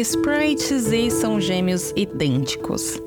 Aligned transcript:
Sprite 0.00 0.72
e 0.72 1.10
são 1.10 1.38
gêmeos 1.38 1.92
idênticos. 1.94 2.98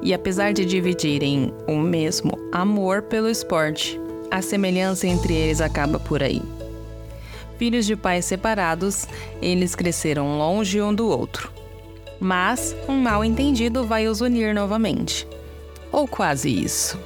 E 0.00 0.14
apesar 0.14 0.54
de 0.54 0.64
dividirem 0.64 1.52
o 1.68 1.76
mesmo 1.76 2.32
amor 2.50 3.02
pelo 3.02 3.28
esporte, 3.28 4.00
a 4.30 4.40
semelhança 4.40 5.06
entre 5.06 5.34
eles 5.34 5.60
acaba 5.60 6.00
por 6.00 6.22
aí. 6.22 6.40
Filhos 7.58 7.84
de 7.84 7.94
pais 7.94 8.24
separados, 8.24 9.06
eles 9.42 9.74
cresceram 9.74 10.38
longe 10.38 10.80
um 10.80 10.94
do 10.94 11.08
outro. 11.08 11.52
Mas 12.18 12.74
um 12.88 12.96
mal 12.96 13.22
entendido 13.22 13.84
vai 13.84 14.08
os 14.08 14.22
unir 14.22 14.54
novamente. 14.54 15.28
Ou 15.92 16.08
quase 16.08 16.48
isso. 16.48 16.98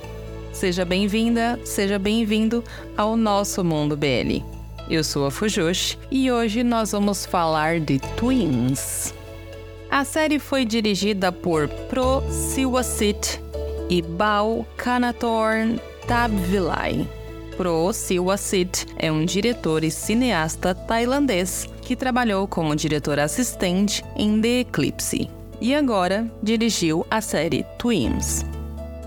Seja 0.52 0.84
bem-vinda, 0.84 1.58
seja 1.64 1.98
bem-vindo 1.98 2.62
ao 2.96 3.16
nosso 3.16 3.64
mundo 3.64 3.96
BL. 3.96 4.44
Eu 4.88 5.04
sou 5.04 5.26
a 5.26 5.30
Fujoshi 5.30 5.98
e 6.10 6.32
hoje 6.32 6.62
nós 6.62 6.92
vamos 6.92 7.26
falar 7.26 7.78
de 7.78 7.98
Twins. 8.16 9.17
A 9.90 10.04
série 10.04 10.38
foi 10.38 10.66
dirigida 10.66 11.32
por 11.32 11.66
Pro 11.88 12.22
Siwasit 12.30 13.40
e 13.88 14.02
Bao 14.02 14.66
Kanatorn 14.76 15.80
Tabvilai. 16.06 17.08
Pro 17.56 17.90
Siwasit 17.92 18.86
é 18.98 19.10
um 19.10 19.24
diretor 19.24 19.82
e 19.82 19.90
cineasta 19.90 20.74
tailandês 20.74 21.66
que 21.80 21.96
trabalhou 21.96 22.46
como 22.46 22.76
diretor 22.76 23.18
assistente 23.18 24.04
em 24.14 24.38
The 24.40 24.60
Eclipse 24.60 25.30
e 25.58 25.74
agora 25.74 26.30
dirigiu 26.42 27.06
a 27.10 27.22
série 27.22 27.64
Twins. 27.78 28.44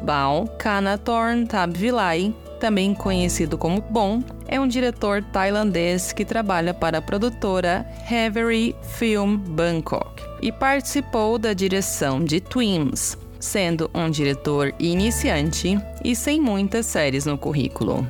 Bao 0.01 0.47
Kanatorn 0.57 1.45
Tabvilai 1.45 2.33
também 2.59 2.95
conhecido 2.95 3.55
como 3.55 3.81
Bon, 3.81 4.23
é 4.47 4.59
um 4.59 4.67
diretor 4.67 5.23
tailandês 5.31 6.11
que 6.11 6.25
trabalha 6.25 6.73
para 6.73 6.97
a 6.97 7.01
produtora 7.01 7.85
Heavery 8.09 8.75
Film 8.97 9.37
Bangkok 9.37 10.30
e 10.41 10.51
participou 10.51 11.37
da 11.37 11.53
direção 11.53 12.23
de 12.23 12.39
Twins, 12.39 13.17
sendo 13.39 13.89
um 13.93 14.09
diretor 14.09 14.73
iniciante 14.79 15.77
e 16.03 16.15
sem 16.15 16.41
muitas 16.41 16.85
séries 16.85 17.25
no 17.25 17.37
currículo. 17.37 18.07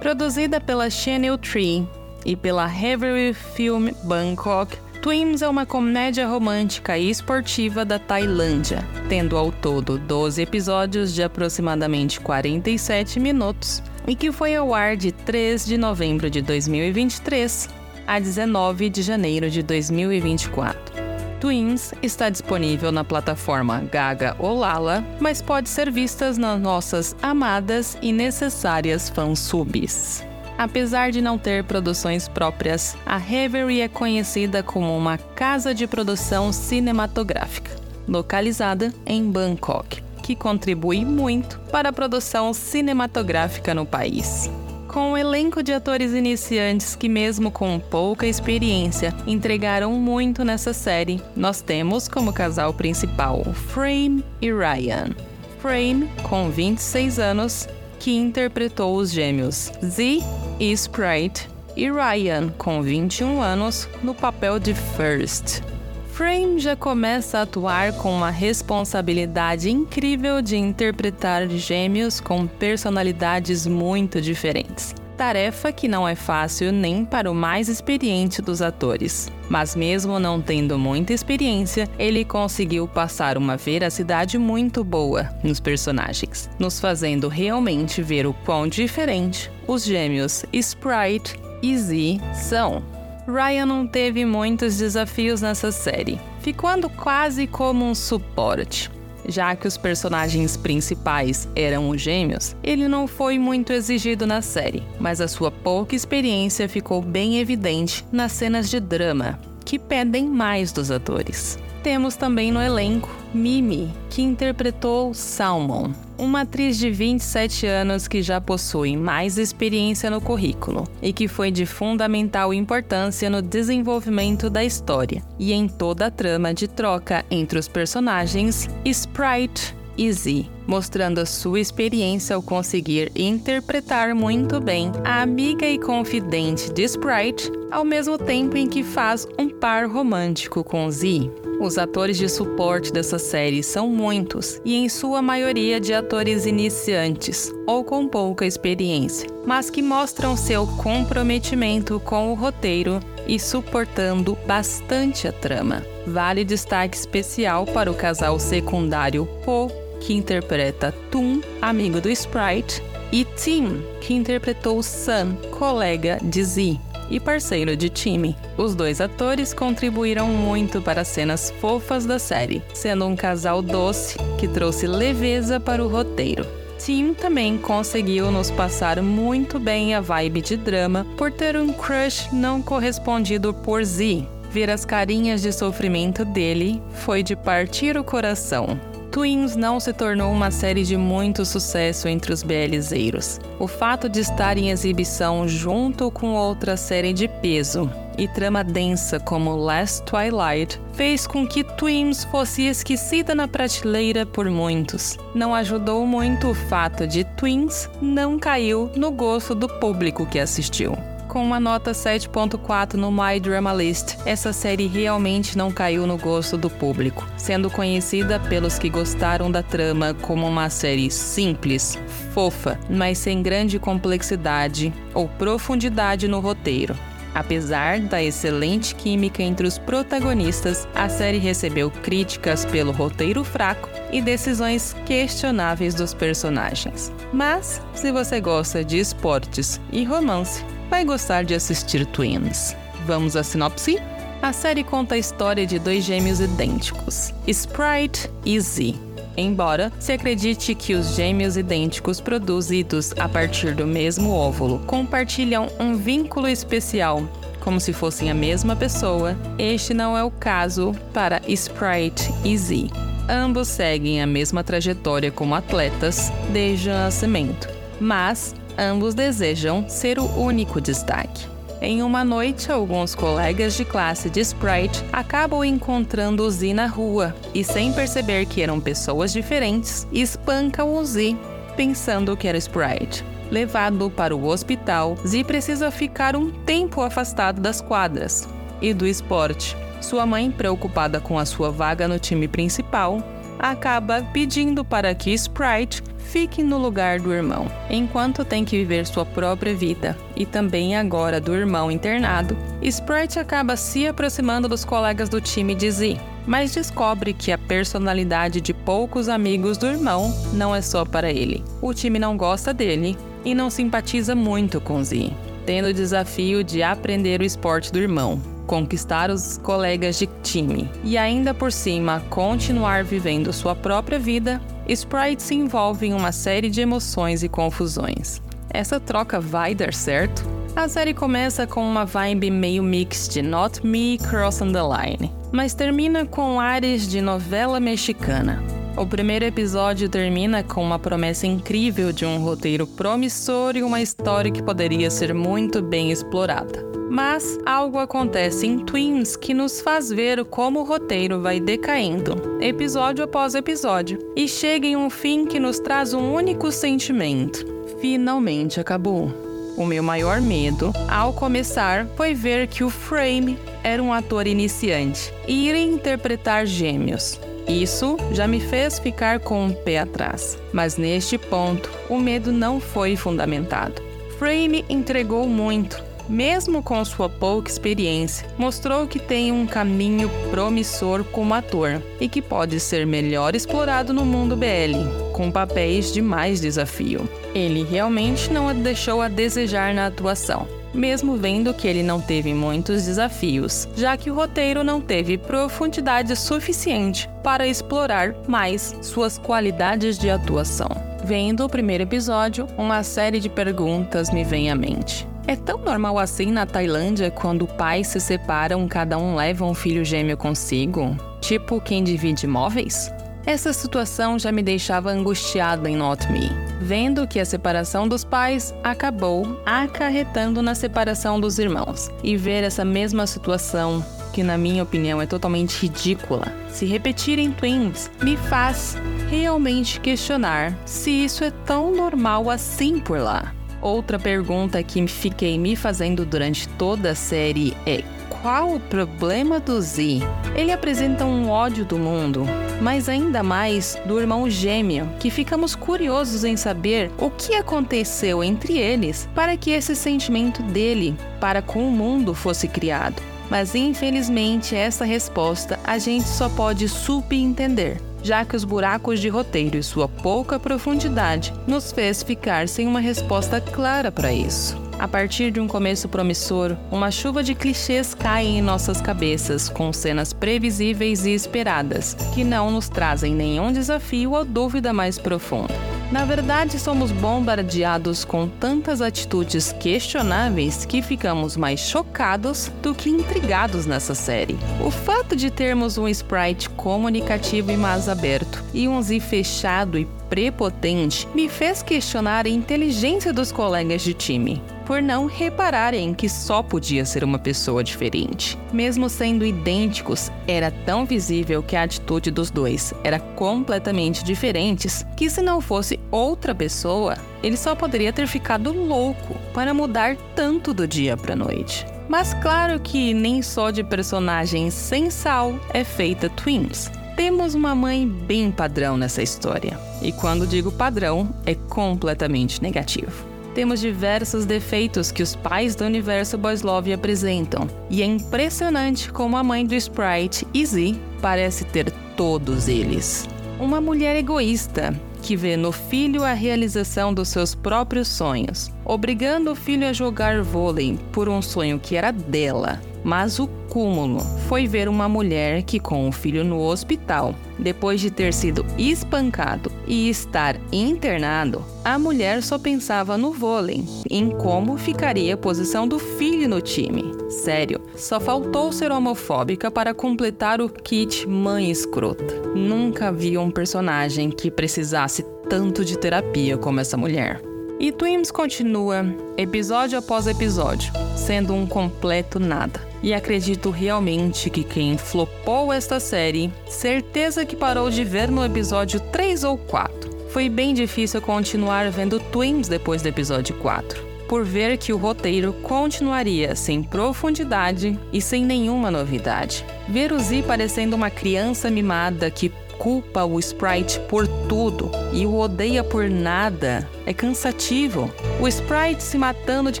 Produzida 0.00 0.60
pela 0.60 0.90
Channel 0.90 1.38
Tree 1.38 1.88
e 2.24 2.36
pela 2.36 2.66
Heavery 2.66 3.32
Film 3.32 3.88
Bangkok, 4.04 4.76
Twins 5.00 5.42
é 5.42 5.48
uma 5.48 5.66
comédia 5.66 6.26
romântica 6.26 6.96
e 6.96 7.10
esportiva 7.10 7.84
da 7.84 7.98
Tailândia, 7.98 8.82
tendo 9.08 9.36
ao 9.36 9.52
todo 9.52 9.98
12 9.98 10.40
episódios 10.40 11.14
de 11.14 11.22
aproximadamente 11.22 12.18
47 12.20 13.20
minutos 13.20 13.82
e 14.06 14.16
que 14.16 14.32
foi 14.32 14.56
ao 14.56 14.74
ar 14.74 14.96
de 14.96 15.12
3 15.12 15.66
de 15.66 15.76
novembro 15.76 16.30
de 16.30 16.40
2023 16.40 17.68
a 18.06 18.18
19 18.18 18.88
de 18.88 19.02
janeiro 19.02 19.50
de 19.50 19.62
2024. 19.62 21.03
Twins 21.44 21.92
está 22.02 22.30
disponível 22.30 22.90
na 22.90 23.04
plataforma 23.04 23.82
Gaga 23.92 24.34
ou 24.38 24.56
Lala, 24.56 25.04
mas 25.20 25.42
pode 25.42 25.68
ser 25.68 25.90
vistas 25.90 26.38
nas 26.38 26.58
nossas 26.58 27.14
amadas 27.20 27.98
e 28.00 28.14
necessárias 28.14 29.10
fansubs. 29.10 30.24
Apesar 30.56 31.10
de 31.10 31.20
não 31.20 31.36
ter 31.36 31.62
produções 31.64 32.28
próprias, 32.28 32.96
a 33.04 33.18
Reverie 33.18 33.82
é 33.82 33.88
conhecida 33.88 34.62
como 34.62 34.96
uma 34.96 35.18
casa 35.18 35.74
de 35.74 35.86
produção 35.86 36.50
cinematográfica, 36.50 37.72
localizada 38.08 38.90
em 39.04 39.30
Bangkok, 39.30 40.02
que 40.22 40.34
contribui 40.34 41.04
muito 41.04 41.60
para 41.70 41.90
a 41.90 41.92
produção 41.92 42.54
cinematográfica 42.54 43.74
no 43.74 43.84
país. 43.84 44.50
Com 44.94 45.10
um 45.10 45.18
elenco 45.18 45.60
de 45.60 45.72
atores 45.72 46.12
iniciantes 46.12 46.94
que, 46.94 47.08
mesmo 47.08 47.50
com 47.50 47.80
pouca 47.80 48.28
experiência, 48.28 49.12
entregaram 49.26 49.90
muito 49.94 50.44
nessa 50.44 50.72
série, 50.72 51.20
nós 51.34 51.60
temos 51.60 52.06
como 52.06 52.32
casal 52.32 52.72
principal 52.72 53.42
Frame 53.52 54.24
e 54.40 54.52
Ryan. 54.52 55.10
Frame, 55.58 56.08
com 56.22 56.48
26 56.48 57.18
anos, 57.18 57.68
que 57.98 58.14
interpretou 58.14 58.94
os 58.94 59.10
gêmeos 59.10 59.72
Z 59.84 60.20
e 60.60 60.70
Sprite, 60.70 61.50
e 61.76 61.90
Ryan, 61.90 62.50
com 62.56 62.80
21 62.80 63.42
anos, 63.42 63.88
no 64.00 64.14
papel 64.14 64.60
de 64.60 64.74
First. 64.74 65.73
Frame 66.14 66.60
já 66.60 66.76
começa 66.76 67.40
a 67.40 67.42
atuar 67.42 67.92
com 67.94 68.14
uma 68.14 68.30
responsabilidade 68.30 69.68
incrível 69.68 70.40
de 70.40 70.56
interpretar 70.56 71.48
gêmeos 71.48 72.20
com 72.20 72.46
personalidades 72.46 73.66
muito 73.66 74.20
diferentes. 74.20 74.94
Tarefa 75.16 75.72
que 75.72 75.88
não 75.88 76.06
é 76.06 76.14
fácil 76.14 76.70
nem 76.70 77.04
para 77.04 77.28
o 77.28 77.34
mais 77.34 77.68
experiente 77.68 78.40
dos 78.40 78.62
atores. 78.62 79.28
Mas, 79.50 79.74
mesmo 79.74 80.20
não 80.20 80.40
tendo 80.40 80.78
muita 80.78 81.12
experiência, 81.12 81.90
ele 81.98 82.24
conseguiu 82.24 82.86
passar 82.86 83.36
uma 83.36 83.56
veracidade 83.56 84.38
muito 84.38 84.84
boa 84.84 85.28
nos 85.42 85.58
personagens, 85.58 86.48
nos 86.60 86.78
fazendo 86.78 87.26
realmente 87.26 88.00
ver 88.00 88.24
o 88.24 88.32
quão 88.44 88.68
diferente 88.68 89.50
os 89.66 89.84
gêmeos 89.84 90.44
Sprite 90.52 91.34
e 91.60 91.76
Z 91.76 92.20
são. 92.32 93.03
Ryan 93.26 93.66
não 93.66 93.86
teve 93.86 94.24
muitos 94.24 94.76
desafios 94.76 95.40
nessa 95.40 95.72
série, 95.72 96.20
ficando 96.40 96.90
quase 96.90 97.46
como 97.46 97.84
um 97.84 97.94
suporte. 97.94 98.90
Já 99.26 99.56
que 99.56 99.66
os 99.66 99.78
personagens 99.78 100.56
principais 100.56 101.48
eram 101.56 101.88
os 101.88 102.00
gêmeos, 102.00 102.54
ele 102.62 102.86
não 102.86 103.06
foi 103.06 103.38
muito 103.38 103.72
exigido 103.72 104.26
na 104.26 104.42
série, 104.42 104.82
mas 105.00 105.20
a 105.20 105.28
sua 105.28 105.50
pouca 105.50 105.96
experiência 105.96 106.68
ficou 106.68 107.00
bem 107.00 107.38
evidente 107.38 108.04
nas 108.12 108.32
cenas 108.32 108.68
de 108.68 108.78
drama, 108.78 109.40
que 109.64 109.78
pedem 109.78 110.28
mais 110.28 110.72
dos 110.72 110.90
atores. 110.90 111.58
Temos 111.82 112.16
também 112.16 112.52
no 112.52 112.60
elenco 112.60 113.23
Mimi, 113.34 113.92
que 114.08 114.22
interpretou 114.22 115.12
Salmon, 115.12 115.90
uma 116.16 116.42
atriz 116.42 116.78
de 116.78 116.88
27 116.88 117.66
anos 117.66 118.06
que 118.06 118.22
já 118.22 118.40
possui 118.40 118.96
mais 118.96 119.38
experiência 119.38 120.08
no 120.08 120.20
currículo 120.20 120.84
e 121.02 121.12
que 121.12 121.26
foi 121.26 121.50
de 121.50 121.66
fundamental 121.66 122.54
importância 122.54 123.28
no 123.28 123.42
desenvolvimento 123.42 124.48
da 124.48 124.64
história 124.64 125.20
e 125.36 125.52
em 125.52 125.66
toda 125.66 126.06
a 126.06 126.10
trama 126.10 126.54
de 126.54 126.68
troca 126.68 127.24
entre 127.28 127.58
os 127.58 127.66
personagens 127.66 128.68
Sprite 128.84 129.74
e 129.96 130.12
Z, 130.12 130.46
mostrando 130.66 131.24
sua 131.26 131.60
experiência 131.60 132.36
ao 132.36 132.42
conseguir 132.42 133.10
interpretar 133.14 134.14
muito 134.14 134.60
bem 134.60 134.90
a 135.04 135.22
amiga 135.22 135.66
e 135.66 135.78
confidente 135.78 136.72
de 136.72 136.82
Sprite, 136.84 137.50
ao 137.70 137.84
mesmo 137.84 138.16
tempo 138.18 138.56
em 138.56 138.68
que 138.68 138.82
faz 138.82 139.26
um 139.38 139.48
par 139.48 139.88
romântico 139.88 140.62
com 140.62 140.90
Z. 140.90 141.30
Os 141.60 141.78
atores 141.78 142.18
de 142.18 142.28
suporte 142.28 142.92
dessa 142.92 143.18
série 143.18 143.62
são 143.62 143.88
muitos 143.88 144.60
e, 144.64 144.74
em 144.74 144.88
sua 144.88 145.22
maioria, 145.22 145.80
de 145.80 145.94
atores 145.94 146.46
iniciantes 146.46 147.52
ou 147.66 147.84
com 147.84 148.08
pouca 148.08 148.44
experiência, 148.44 149.28
mas 149.46 149.70
que 149.70 149.80
mostram 149.80 150.36
seu 150.36 150.66
comprometimento 150.66 152.00
com 152.00 152.32
o 152.32 152.34
roteiro 152.34 153.00
e 153.26 153.38
suportando 153.38 154.36
bastante 154.46 155.28
a 155.28 155.32
trama. 155.32 155.82
Vale 156.06 156.44
destaque 156.44 156.96
especial 156.96 157.64
para 157.64 157.90
o 157.90 157.94
casal 157.94 158.38
secundário 158.38 159.26
Po, 159.44 159.70
que 160.04 160.12
interpreta 160.12 160.92
Tum, 161.10 161.40
amigo 161.60 162.00
do 162.00 162.10
Sprite, 162.10 162.82
e 163.10 163.24
Tim, 163.24 163.82
que 164.00 164.12
interpretou 164.12 164.82
Sun, 164.82 165.34
colega 165.50 166.18
de 166.22 166.44
Z 166.44 166.78
e 167.10 167.20
parceiro 167.20 167.76
de 167.76 167.88
time. 167.88 168.36
Os 168.56 168.74
dois 168.74 169.00
atores 169.00 169.54
contribuíram 169.54 170.28
muito 170.28 170.80
para 170.80 171.02
as 171.02 171.08
cenas 171.08 171.52
fofas 171.60 172.04
da 172.04 172.18
série, 172.18 172.62
sendo 172.72 173.06
um 173.06 173.16
casal 173.16 173.62
doce 173.62 174.16
que 174.38 174.48
trouxe 174.48 174.86
leveza 174.86 175.58
para 175.60 175.84
o 175.84 175.88
roteiro. 175.88 176.46
Tim 176.78 177.14
também 177.14 177.56
conseguiu 177.56 178.30
nos 178.30 178.50
passar 178.50 179.00
muito 179.00 179.58
bem 179.58 179.94
a 179.94 180.00
vibe 180.00 180.42
de 180.42 180.56
drama 180.56 181.06
por 181.16 181.30
ter 181.30 181.56
um 181.56 181.72
crush 181.72 182.28
não 182.32 182.60
correspondido 182.60 183.54
por 183.54 183.84
Z. 183.84 184.26
Ver 184.50 184.70
as 184.70 184.84
carinhas 184.84 185.40
de 185.40 185.52
sofrimento 185.52 186.24
dele 186.24 186.82
foi 186.92 187.22
de 187.22 187.34
partir 187.34 187.96
o 187.96 188.04
coração. 188.04 188.78
Twins 189.14 189.54
não 189.54 189.78
se 189.78 189.92
tornou 189.92 190.32
uma 190.32 190.50
série 190.50 190.82
de 190.82 190.96
muito 190.96 191.44
sucesso 191.44 192.08
entre 192.08 192.32
os 192.32 192.42
BLzeiros. 192.42 193.38
O 193.60 193.68
fato 193.68 194.08
de 194.08 194.18
estar 194.18 194.58
em 194.58 194.70
exibição 194.70 195.46
junto 195.46 196.10
com 196.10 196.34
outra 196.34 196.76
série 196.76 197.12
de 197.12 197.28
peso 197.28 197.88
e 198.18 198.26
trama 198.26 198.64
densa 198.64 199.20
como 199.20 199.54
Last 199.54 200.02
Twilight 200.02 200.80
fez 200.94 201.28
com 201.28 201.46
que 201.46 201.62
Twins 201.62 202.24
fosse 202.24 202.62
esquecida 202.62 203.36
na 203.36 203.46
prateleira 203.46 204.26
por 204.26 204.50
muitos. 204.50 205.16
Não 205.32 205.54
ajudou 205.54 206.04
muito 206.04 206.48
o 206.48 206.54
fato 206.54 207.06
de 207.06 207.22
Twins 207.22 207.88
não 208.02 208.36
caiu 208.36 208.90
no 208.96 209.12
gosto 209.12 209.54
do 209.54 209.68
público 209.68 210.26
que 210.26 210.40
assistiu 210.40 210.98
com 211.34 211.44
uma 211.44 211.58
nota 211.58 211.90
7.4 211.90 212.94
no 212.94 213.10
My 213.10 213.40
Drama 213.40 213.72
List, 213.74 214.16
essa 214.24 214.52
série 214.52 214.86
realmente 214.86 215.58
não 215.58 215.68
caiu 215.68 216.06
no 216.06 216.16
gosto 216.16 216.56
do 216.56 216.70
público, 216.70 217.26
sendo 217.36 217.68
conhecida 217.68 218.38
pelos 218.38 218.78
que 218.78 218.88
gostaram 218.88 219.50
da 219.50 219.60
trama 219.60 220.14
como 220.14 220.46
uma 220.46 220.70
série 220.70 221.10
simples, 221.10 221.98
fofa, 222.32 222.78
mas 222.88 223.18
sem 223.18 223.42
grande 223.42 223.80
complexidade 223.80 224.92
ou 225.12 225.26
profundidade 225.26 226.28
no 226.28 226.38
roteiro. 226.38 226.94
Apesar 227.34 227.98
da 227.98 228.22
excelente 228.22 228.94
química 228.94 229.42
entre 229.42 229.66
os 229.66 229.76
protagonistas, 229.76 230.86
a 230.94 231.08
série 231.08 231.38
recebeu 231.38 231.90
críticas 231.90 232.64
pelo 232.64 232.92
roteiro 232.92 233.42
fraco 233.42 233.88
e 234.12 234.22
decisões 234.22 234.94
questionáveis 235.04 235.94
dos 235.94 236.14
personagens. 236.14 237.12
Mas, 237.32 237.82
se 237.92 238.12
você 238.12 238.40
gosta 238.40 238.84
de 238.84 238.98
esportes 238.98 239.80
e 239.92 240.04
romance, 240.04 240.64
vai 240.88 241.04
gostar 241.04 241.44
de 241.44 241.54
assistir 241.54 242.06
Twins. 242.06 242.76
Vamos 243.04 243.34
à 243.34 243.42
sinopse? 243.42 243.98
A 244.40 244.52
série 244.52 244.84
conta 244.84 245.14
a 245.14 245.18
história 245.18 245.66
de 245.66 245.78
dois 245.78 246.04
gêmeos 246.04 246.38
idênticos, 246.38 247.32
Sprite 247.46 248.30
e 248.44 248.60
Z. 248.60 248.94
Embora 249.36 249.92
se 249.98 250.12
acredite 250.12 250.74
que 250.74 250.94
os 250.94 251.14
gêmeos 251.14 251.56
idênticos 251.56 252.20
produzidos 252.20 253.12
a 253.18 253.28
partir 253.28 253.74
do 253.74 253.86
mesmo 253.86 254.30
óvulo 254.30 254.80
compartilham 254.86 255.68
um 255.78 255.96
vínculo 255.96 256.48
especial, 256.48 257.22
como 257.60 257.80
se 257.80 257.92
fossem 257.92 258.30
a 258.30 258.34
mesma 258.34 258.76
pessoa, 258.76 259.36
este 259.58 259.94
não 259.94 260.16
é 260.16 260.22
o 260.22 260.30
caso 260.30 260.94
para 261.12 261.40
Sprite 261.48 262.30
e 262.44 262.56
Z. 262.56 262.90
Ambos 263.28 263.68
seguem 263.68 264.22
a 264.22 264.26
mesma 264.26 264.62
trajetória 264.62 265.30
como 265.30 265.54
atletas 265.54 266.30
desde 266.52 266.90
o 266.90 266.92
nascimento, 266.92 267.68
mas 267.98 268.54
ambos 268.76 269.14
desejam 269.14 269.88
ser 269.88 270.18
o 270.18 270.26
único 270.38 270.80
destaque. 270.80 271.53
Em 271.80 272.02
uma 272.02 272.24
noite, 272.24 272.70
alguns 272.70 273.14
colegas 273.14 273.74
de 273.74 273.84
classe 273.84 274.30
de 274.30 274.40
Sprite 274.40 275.04
acabam 275.12 275.64
encontrando 275.64 276.42
o 276.42 276.50
Z 276.50 276.72
na 276.72 276.86
rua 276.86 277.34
e, 277.52 277.62
sem 277.62 277.92
perceber 277.92 278.46
que 278.46 278.62
eram 278.62 278.80
pessoas 278.80 279.32
diferentes, 279.32 280.06
espancam 280.12 280.94
o 280.96 281.04
Z, 281.04 281.36
pensando 281.76 282.36
que 282.36 282.48
era 282.48 282.56
Sprite. 282.56 283.24
Levado 283.50 284.10
para 284.10 284.34
o 284.34 284.46
hospital, 284.46 285.16
Z 285.26 285.44
precisa 285.44 285.90
ficar 285.90 286.34
um 286.34 286.50
tempo 286.50 287.02
afastado 287.02 287.60
das 287.60 287.80
quadras 287.80 288.48
e 288.80 288.94
do 288.94 289.06
esporte. 289.06 289.76
Sua 290.00 290.24
mãe, 290.24 290.50
preocupada 290.50 291.20
com 291.20 291.38
a 291.38 291.44
sua 291.44 291.70
vaga 291.70 292.08
no 292.08 292.18
time 292.18 292.48
principal, 292.48 293.22
acaba 293.58 294.22
pedindo 294.32 294.84
para 294.84 295.14
que 295.14 295.32
Sprite 295.32 296.02
fique 296.34 296.64
no 296.64 296.78
lugar 296.78 297.20
do 297.20 297.32
irmão, 297.32 297.70
enquanto 297.88 298.44
tem 298.44 298.64
que 298.64 298.76
viver 298.76 299.06
sua 299.06 299.24
própria 299.24 299.72
vida. 299.72 300.18
E 300.34 300.44
também 300.44 300.96
agora 300.96 301.40
do 301.40 301.54
irmão 301.54 301.92
internado, 301.92 302.56
Sprite 302.82 303.38
acaba 303.38 303.76
se 303.76 304.08
aproximando 304.08 304.68
dos 304.68 304.84
colegas 304.84 305.28
do 305.28 305.40
time 305.40 305.76
de 305.76 305.88
Z, 305.88 306.18
mas 306.44 306.74
descobre 306.74 307.32
que 307.32 307.52
a 307.52 307.56
personalidade 307.56 308.60
de 308.60 308.74
poucos 308.74 309.28
amigos 309.28 309.78
do 309.78 309.86
irmão 309.86 310.34
não 310.52 310.74
é 310.74 310.82
só 310.82 311.04
para 311.04 311.30
ele. 311.30 311.62
O 311.80 311.94
time 311.94 312.18
não 312.18 312.36
gosta 312.36 312.74
dele 312.74 313.16
e 313.44 313.54
não 313.54 313.70
simpatiza 313.70 314.34
muito 314.34 314.80
com 314.80 315.04
Z, 315.04 315.30
tendo 315.64 315.90
o 315.90 315.94
desafio 315.94 316.64
de 316.64 316.82
aprender 316.82 317.40
o 317.42 317.44
esporte 317.44 317.92
do 317.92 318.00
irmão, 318.00 318.42
conquistar 318.66 319.30
os 319.30 319.58
colegas 319.58 320.18
de 320.18 320.26
time 320.42 320.90
e 321.02 321.16
ainda 321.16 321.54
por 321.54 321.70
cima 321.70 322.20
continuar 322.30 323.04
vivendo 323.04 323.52
sua 323.52 323.74
própria 323.74 324.18
vida, 324.18 324.60
Sprite 324.88 325.42
se 325.42 325.54
envolve 325.54 326.06
em 326.06 326.12
uma 326.12 326.32
série 326.32 326.68
de 326.68 326.80
emoções 326.80 327.42
e 327.42 327.48
confusões. 327.48 328.42
Essa 328.70 328.98
troca 328.98 329.40
vai 329.40 329.74
dar 329.74 329.94
certo? 329.94 330.44
A 330.76 330.88
série 330.88 331.14
começa 331.14 331.66
com 331.66 331.88
uma 331.88 332.04
vibe 332.04 332.50
meio 332.50 332.82
mix 332.82 333.28
de 333.28 333.40
Not 333.40 333.86
Me 333.86 334.18
Crossing 334.18 334.72
the 334.72 334.80
Line, 334.82 335.32
mas 335.52 335.72
termina 335.72 336.26
com 336.26 336.58
ares 336.58 337.08
de 337.08 337.20
novela 337.20 337.78
mexicana. 337.78 338.60
O 338.96 339.06
primeiro 339.06 339.44
episódio 339.44 340.08
termina 340.08 340.62
com 340.62 340.82
uma 340.82 340.98
promessa 340.98 341.46
incrível 341.46 342.12
de 342.12 342.24
um 342.24 342.38
roteiro 342.38 342.86
promissor 342.86 343.76
e 343.76 343.82
uma 343.82 344.00
história 344.00 344.50
que 344.50 344.62
poderia 344.62 345.10
ser 345.10 345.34
muito 345.34 345.80
bem 345.80 346.10
explorada. 346.10 346.93
Mas 347.08 347.58
algo 347.64 347.98
acontece 347.98 348.66
em 348.66 348.78
Twins 348.78 349.36
que 349.36 349.54
nos 349.54 349.80
faz 349.80 350.10
ver 350.10 350.44
como 350.44 350.80
o 350.80 350.84
roteiro 350.84 351.40
vai 351.40 351.60
decaindo, 351.60 352.58
episódio 352.60 353.24
após 353.24 353.54
episódio, 353.54 354.18
e 354.34 354.48
chega 354.48 354.86
em 354.86 354.96
um 354.96 355.10
fim 355.10 355.46
que 355.46 355.60
nos 355.60 355.78
traz 355.78 356.14
um 356.14 356.32
único 356.32 356.72
sentimento: 356.72 357.64
finalmente 358.00 358.80
acabou. 358.80 359.30
O 359.76 359.84
meu 359.84 360.02
maior 360.02 360.40
medo, 360.40 360.92
ao 361.08 361.32
começar, 361.32 362.06
foi 362.16 362.32
ver 362.32 362.68
que 362.68 362.84
o 362.84 362.90
Frame 362.90 363.58
era 363.82 364.00
um 364.02 364.12
ator 364.12 364.46
iniciante 364.46 365.32
e 365.48 365.68
iria 365.68 365.82
interpretar 365.82 366.64
gêmeos. 366.64 367.40
Isso 367.66 368.16
já 368.30 368.46
me 368.46 368.60
fez 368.60 368.98
ficar 368.98 369.40
com 369.40 369.64
um 369.64 369.72
pé 369.72 369.98
atrás, 369.98 370.58
mas 370.72 370.96
neste 370.96 371.38
ponto 371.38 371.90
o 372.08 372.18
medo 372.18 372.52
não 372.52 372.78
foi 372.78 373.16
fundamentado. 373.16 374.00
Frame 374.38 374.84
entregou 374.88 375.48
muito, 375.48 376.02
mesmo 376.28 376.82
com 376.82 377.04
sua 377.04 377.28
pouca 377.28 377.70
experiência, 377.70 378.46
mostrou 378.58 379.06
que 379.06 379.18
tem 379.18 379.52
um 379.52 379.66
caminho 379.66 380.30
promissor 380.50 381.24
como 381.24 381.54
ator 381.54 382.02
e 382.20 382.28
que 382.28 382.40
pode 382.40 382.78
ser 382.80 383.06
melhor 383.06 383.54
explorado 383.54 384.12
no 384.12 384.24
mundo 384.24 384.56
BL, 384.56 385.32
com 385.32 385.50
papéis 385.50 386.12
de 386.12 386.22
mais 386.22 386.60
desafio. 386.60 387.28
Ele 387.54 387.84
realmente 387.84 388.52
não 388.52 388.74
deixou 388.74 389.20
a 389.22 389.28
desejar 389.28 389.94
na 389.94 390.06
atuação 390.06 390.66
mesmo 390.94 391.36
vendo 391.36 391.74
que 391.74 391.88
ele 391.88 392.02
não 392.02 392.20
teve 392.20 392.54
muitos 392.54 393.04
desafios, 393.04 393.88
já 393.96 394.16
que 394.16 394.30
o 394.30 394.34
roteiro 394.34 394.84
não 394.84 395.00
teve 395.00 395.36
profundidade 395.36 396.34
suficiente 396.36 397.28
para 397.42 397.66
explorar 397.66 398.34
mais 398.46 398.96
suas 399.02 399.36
qualidades 399.36 400.16
de 400.16 400.30
atuação. 400.30 400.88
Vendo 401.24 401.64
o 401.64 401.68
primeiro 401.68 402.04
episódio, 402.04 402.68
uma 402.78 403.02
série 403.02 403.40
de 403.40 403.48
perguntas 403.48 404.30
me 404.30 404.44
vem 404.44 404.70
à 404.70 404.74
mente. 404.74 405.26
É 405.46 405.54
tão 405.54 405.78
normal 405.78 406.18
assim 406.18 406.46
na 406.46 406.64
Tailândia 406.64 407.30
quando 407.30 407.66
pais 407.66 408.06
se 408.06 408.18
separam, 408.18 408.88
cada 408.88 409.18
um 409.18 409.34
leva 409.34 409.66
um 409.66 409.74
filho 409.74 410.02
gêmeo 410.02 410.38
consigo? 410.38 411.14
Tipo 411.40 411.82
quem 411.82 412.02
divide 412.02 412.46
imóveis? 412.46 413.12
Essa 413.44 413.74
situação 413.74 414.38
já 414.38 414.50
me 414.50 414.62
deixava 414.62 415.10
angustiada 415.10 415.90
em 415.90 415.96
Not 415.96 416.32
Me, 416.32 416.48
vendo 416.80 417.28
que 417.28 417.38
a 417.38 417.44
separação 417.44 418.08
dos 418.08 418.24
pais 418.24 418.74
acabou 418.82 419.60
acarretando 419.66 420.62
na 420.62 420.74
separação 420.74 421.38
dos 421.38 421.58
irmãos, 421.58 422.10
e 422.22 422.38
ver 422.38 422.64
essa 422.64 422.82
mesma 422.82 423.26
situação, 423.26 424.02
que 424.32 424.42
na 424.42 424.56
minha 424.56 424.82
opinião 424.82 425.20
é 425.20 425.26
totalmente 425.26 425.78
ridícula, 425.82 426.50
se 426.70 426.86
repetir 426.86 427.38
em 427.38 427.52
Twins, 427.52 428.10
me 428.22 428.38
faz 428.38 428.96
realmente 429.28 430.00
questionar 430.00 430.74
se 430.86 431.10
isso 431.10 431.44
é 431.44 431.50
tão 431.50 431.94
normal 431.94 432.48
assim 432.48 432.98
por 432.98 433.18
lá. 433.18 433.52
Outra 433.84 434.18
pergunta 434.18 434.82
que 434.82 435.06
fiquei 435.06 435.58
me 435.58 435.76
fazendo 435.76 436.24
durante 436.24 436.66
toda 436.66 437.10
a 437.10 437.14
série 437.14 437.76
é 437.84 438.02
qual 438.30 438.76
o 438.76 438.80
problema 438.80 439.60
do 439.60 439.78
Z? 439.78 440.20
Ele 440.56 440.72
apresenta 440.72 441.26
um 441.26 441.50
ódio 441.50 441.84
do 441.84 441.98
mundo, 441.98 442.46
mas 442.80 443.10
ainda 443.10 443.42
mais 443.42 444.00
do 444.06 444.18
irmão 444.18 444.48
gêmeo, 444.48 445.06
que 445.20 445.28
ficamos 445.28 445.74
curiosos 445.74 446.44
em 446.44 446.56
saber 446.56 447.10
o 447.18 447.28
que 447.28 447.54
aconteceu 447.54 448.42
entre 448.42 448.78
eles 448.78 449.28
para 449.34 449.54
que 449.54 449.72
esse 449.72 449.94
sentimento 449.94 450.62
dele 450.62 451.14
para 451.38 451.60
com 451.60 451.86
o 451.86 451.92
mundo 451.92 452.32
fosse 452.32 452.66
criado. 452.66 453.20
Mas 453.50 453.74
infelizmente 453.74 454.74
essa 454.74 455.04
resposta 455.04 455.78
a 455.84 455.98
gente 455.98 456.26
só 456.26 456.48
pode 456.48 456.88
subentender 456.88 458.00
já 458.24 458.44
que 458.44 458.56
os 458.56 458.64
buracos 458.64 459.20
de 459.20 459.28
roteiro 459.28 459.76
e 459.76 459.82
sua 459.82 460.08
pouca 460.08 460.58
profundidade 460.58 461.52
nos 461.66 461.92
fez 461.92 462.22
ficar 462.22 462.66
sem 462.66 462.88
uma 462.88 462.98
resposta 462.98 463.60
clara 463.60 464.10
para 464.10 464.32
isso. 464.32 464.82
A 464.98 465.06
partir 465.06 465.50
de 465.50 465.60
um 465.60 465.68
começo 465.68 466.08
promissor, 466.08 466.76
uma 466.90 467.10
chuva 467.10 467.42
de 467.42 467.54
clichês 467.54 468.14
cai 468.14 468.46
em 468.46 468.62
nossas 468.62 469.00
cabeças, 469.00 469.68
com 469.68 469.92
cenas 469.92 470.32
previsíveis 470.32 471.26
e 471.26 471.34
esperadas, 471.34 472.14
que 472.34 472.42
não 472.42 472.70
nos 472.70 472.88
trazem 472.88 473.34
nenhum 473.34 473.70
desafio 473.70 474.32
ou 474.32 474.44
dúvida 474.44 474.92
mais 474.92 475.18
profunda. 475.18 475.93
Na 476.12 476.24
verdade, 476.24 476.78
somos 476.78 477.10
bombardeados 477.10 478.24
com 478.24 478.48
tantas 478.48 479.00
atitudes 479.00 479.72
questionáveis 479.72 480.84
que 480.84 481.02
ficamos 481.02 481.56
mais 481.56 481.80
chocados 481.80 482.70
do 482.82 482.94
que 482.94 483.10
intrigados 483.10 483.86
nessa 483.86 484.14
série. 484.14 484.58
O 484.84 484.90
fato 484.90 485.34
de 485.34 485.50
termos 485.50 485.98
um 485.98 486.06
sprite 486.08 486.68
comunicativo 486.70 487.70
e 487.72 487.76
mais 487.76 488.08
aberto 488.08 488.62
e 488.72 488.86
um 488.86 489.00
Z 489.02 489.18
fechado 489.20 489.98
e 489.98 490.06
prepotente 490.28 491.26
me 491.34 491.48
fez 491.48 491.82
questionar 491.82 492.46
a 492.46 492.50
inteligência 492.50 493.32
dos 493.32 493.50
colegas 493.50 494.02
de 494.02 494.14
time 494.14 494.62
por 494.84 495.02
não 495.02 495.26
repararem 495.26 496.14
que 496.14 496.28
só 496.28 496.62
podia 496.62 497.04
ser 497.04 497.24
uma 497.24 497.38
pessoa 497.38 497.82
diferente. 497.82 498.58
Mesmo 498.72 499.08
sendo 499.08 499.44
idênticos, 499.44 500.30
era 500.46 500.70
tão 500.70 501.04
visível 501.04 501.62
que 501.62 501.76
a 501.76 501.82
atitude 501.82 502.30
dos 502.30 502.50
dois 502.50 502.92
era 503.02 503.18
completamente 503.18 504.22
diferentes 504.22 505.04
que 505.16 505.30
se 505.30 505.42
não 505.42 505.60
fosse 505.60 505.98
outra 506.10 506.54
pessoa, 506.54 507.16
ele 507.42 507.56
só 507.56 507.74
poderia 507.74 508.12
ter 508.12 508.26
ficado 508.26 508.72
louco 508.72 509.36
para 509.52 509.74
mudar 509.74 510.16
tanto 510.34 510.72
do 510.72 510.86
dia 510.86 511.16
para 511.16 511.36
noite. 511.36 511.86
Mas 512.08 512.34
claro 512.34 512.78
que 512.80 513.14
nem 513.14 513.40
só 513.42 513.70
de 513.70 513.82
personagens 513.82 514.74
sem 514.74 515.10
sal 515.10 515.58
é 515.72 515.84
feita 515.84 516.28
Twins. 516.28 516.90
Temos 517.16 517.54
uma 517.54 517.74
mãe 517.74 518.06
bem 518.06 518.50
padrão 518.50 518.96
nessa 518.96 519.22
história. 519.22 519.78
E 520.02 520.12
quando 520.12 520.46
digo 520.46 520.72
padrão, 520.72 521.28
é 521.46 521.54
completamente 521.54 522.60
negativo. 522.60 523.33
Temos 523.54 523.80
diversos 523.80 524.44
defeitos 524.44 525.12
que 525.12 525.22
os 525.22 525.36
pais 525.36 525.74
do 525.74 525.84
universo 525.84 526.36
Boys 526.36 526.62
Love 526.62 526.92
apresentam. 526.92 527.68
E 527.88 528.02
é 528.02 528.04
impressionante 528.04 529.10
como 529.10 529.36
a 529.36 529.44
mãe 529.44 529.64
do 529.64 529.74
Sprite, 529.74 530.46
Izzy, 530.52 530.98
parece 531.22 531.64
ter 531.64 531.90
todos 532.16 532.68
eles. 532.68 533.28
Uma 533.58 533.80
mulher 533.80 534.16
egoísta, 534.16 534.98
que 535.22 535.36
vê 535.36 535.56
no 535.56 535.72
filho 535.72 536.22
a 536.24 536.32
realização 536.32 537.14
dos 537.14 537.28
seus 537.28 537.54
próprios 537.54 538.08
sonhos, 538.08 538.70
obrigando 538.84 539.52
o 539.52 539.54
filho 539.54 539.88
a 539.88 539.92
jogar 539.92 540.42
vôlei 540.42 540.98
por 541.12 541.28
um 541.28 541.40
sonho 541.40 541.78
que 541.78 541.96
era 541.96 542.10
dela. 542.10 542.80
Mas 543.04 543.38
o 543.38 543.46
cúmulo 543.68 544.20
foi 544.48 544.66
ver 544.66 544.88
uma 544.88 545.08
mulher 545.08 545.62
que, 545.62 545.78
com 545.78 546.08
o 546.08 546.12
filho 546.12 546.42
no 546.42 546.60
hospital, 546.60 547.34
depois 547.58 548.00
de 548.00 548.10
ter 548.10 548.32
sido 548.32 548.64
espancado 548.78 549.70
e 549.86 550.08
estar 550.08 550.56
internado, 550.72 551.62
a 551.84 551.98
mulher 551.98 552.42
só 552.42 552.58
pensava 552.58 553.18
no 553.18 553.30
vôlei, 553.30 553.84
em 554.10 554.30
como 554.30 554.78
ficaria 554.78 555.34
a 555.34 555.36
posição 555.36 555.86
do 555.86 555.98
filho 555.98 556.48
no 556.48 556.60
time. 556.60 557.12
Sério, 557.28 557.80
só 557.94 558.18
faltou 558.18 558.72
ser 558.72 558.90
homofóbica 558.90 559.70
para 559.70 559.92
completar 559.92 560.60
o 560.60 560.68
kit 560.68 561.28
mãe 561.28 561.70
escrota. 561.70 562.42
Nunca 562.54 563.12
vi 563.12 563.36
um 563.36 563.50
personagem 563.50 564.30
que 564.30 564.50
precisasse 564.50 565.24
tanto 565.48 565.84
de 565.84 565.98
terapia 565.98 566.56
como 566.56 566.80
essa 566.80 566.96
mulher. 566.96 567.42
E 567.78 567.92
Twins 567.92 568.30
continua, 568.30 569.04
episódio 569.36 569.98
após 569.98 570.26
episódio, 570.26 570.92
sendo 571.16 571.52
um 571.52 571.66
completo 571.66 572.38
nada. 572.38 572.93
E 573.04 573.12
acredito 573.12 573.68
realmente 573.68 574.48
que 574.48 574.64
quem 574.64 574.96
flopou 574.96 575.70
esta 575.70 576.00
série, 576.00 576.50
certeza 576.66 577.44
que 577.44 577.54
parou 577.54 577.90
de 577.90 578.02
ver 578.02 578.30
no 578.30 578.42
episódio 578.42 578.98
3 578.98 579.44
ou 579.44 579.58
4. 579.58 580.30
Foi 580.30 580.48
bem 580.48 580.72
difícil 580.72 581.20
continuar 581.20 581.90
vendo 581.90 582.18
Twins 582.18 582.66
depois 582.66 583.02
do 583.02 583.08
episódio 583.08 583.54
4, 583.56 584.02
por 584.26 584.42
ver 584.42 584.78
que 584.78 584.90
o 584.90 584.96
roteiro 584.96 585.52
continuaria 585.52 586.56
sem 586.56 586.82
profundidade 586.82 588.00
e 588.10 588.22
sem 588.22 588.42
nenhuma 588.42 588.90
novidade. 588.90 589.66
Ver 589.86 590.10
o 590.10 590.18
Z 590.18 590.42
parecendo 590.44 590.96
uma 590.96 591.10
criança 591.10 591.70
mimada 591.70 592.30
que 592.30 592.50
culpa 592.74 593.24
o 593.24 593.38
Sprite 593.38 593.98
por 594.00 594.26
tudo 594.48 594.90
e 595.12 595.24
o 595.24 595.38
odeia 595.38 595.82
por 595.82 596.10
nada 596.10 596.88
é 597.06 597.14
cansativo. 597.14 598.10
O 598.40 598.48
Sprite 598.48 599.02
se 599.02 599.16
matando 599.16 599.72
de 599.72 599.80